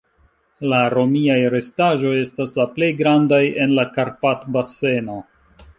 [0.71, 5.23] La romiaj restaĵoj estas la plej grandaj en la Karpat-baseno.